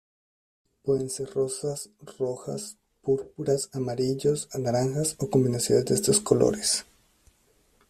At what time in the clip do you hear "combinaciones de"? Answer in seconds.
5.29-5.75